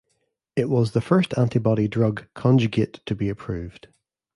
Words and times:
It 0.55 0.67
was 0.67 0.93
the 0.93 0.99
first 0.99 1.37
antibody-drug 1.37 2.27
conjugate 2.33 3.05
to 3.05 3.13
be 3.13 3.29
approved. 3.29 3.87